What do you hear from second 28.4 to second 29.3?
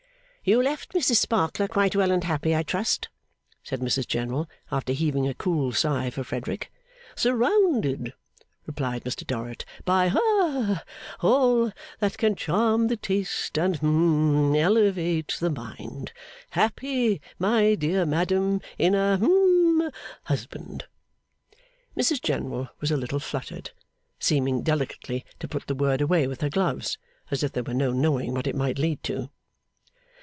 it might lead to.